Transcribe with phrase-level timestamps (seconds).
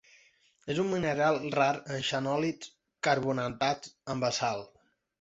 [0.73, 2.75] És un mineral rar en xenòlits
[3.11, 4.79] carbonatats en basalt.